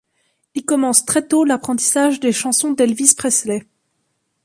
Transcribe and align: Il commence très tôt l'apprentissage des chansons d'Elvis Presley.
Il 0.55 0.65
commence 0.65 1.05
très 1.05 1.27
tôt 1.27 1.43
l'apprentissage 1.45 2.19
des 2.19 2.31
chansons 2.33 2.71
d'Elvis 2.71 3.13
Presley. 3.15 3.67